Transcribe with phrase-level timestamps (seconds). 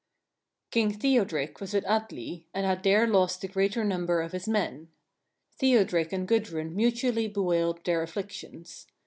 [0.71, 4.89] King Theodric was with Atli, and had there lost the greater number of his men.
[5.59, 8.87] Theodric and Gudrun mutually bewailed their afflictions.